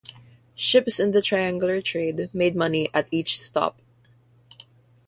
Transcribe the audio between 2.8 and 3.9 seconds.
at each stop.